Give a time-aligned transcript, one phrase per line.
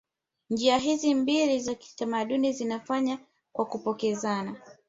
[0.49, 3.17] Njia hizi mbili za kitamaduni zinafanywa
[3.53, 4.55] kwa kupokezana